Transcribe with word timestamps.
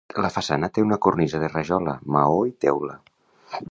La 0.23 0.29
façana 0.37 0.69
té 0.77 0.85
una 0.85 0.97
cornisa 1.07 1.43
de 1.45 1.51
rajola, 1.53 1.97
maó 2.17 2.43
i 2.53 2.57
teula. 2.67 3.01